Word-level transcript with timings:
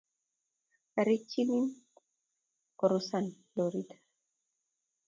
arikikyini 0.99 1.59
korusan 2.79 3.25
lorit 3.55 3.89
raoni. 3.93 4.05